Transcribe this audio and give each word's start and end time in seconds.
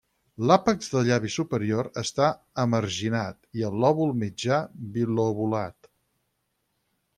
L'àpex 0.51 0.87
del 0.93 1.03
llavi 1.09 1.29
superior 1.33 1.89
està 2.03 2.29
emarginat, 2.63 3.39
i 3.61 3.67
el 3.69 3.79
lòbul 3.85 4.17
mitjà 4.25 4.59
bilobulat. 4.97 5.93